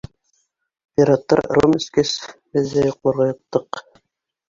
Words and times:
Пираттар 0.99 1.43
ром 1.59 1.77
эскәс, 1.81 2.17
беҙ 2.59 2.77
йоҡларға 2.83 3.33
яттыҡ. 3.33 3.85